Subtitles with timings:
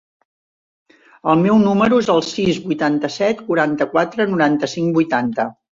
[1.33, 5.53] El meu número es el sis, vuitanta-set, quaranta-quatre, noranta-cinc, vuitanta.